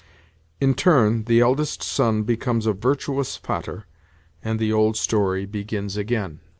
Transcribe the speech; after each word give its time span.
In 0.59 0.73
turn 0.73 1.25
the 1.25 1.41
eldest 1.41 1.83
son 1.83 2.23
becomes 2.23 2.65
a 2.65 2.73
virtuous 2.73 3.37
'Vater,' 3.37 3.85
and 4.43 4.57
the 4.57 4.73
old 4.73 4.97
story 4.97 5.45
begins 5.45 5.95
again. 5.95 6.39